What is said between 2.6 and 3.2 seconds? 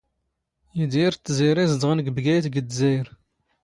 ⴷⴷⵣⴰⵢⵔ.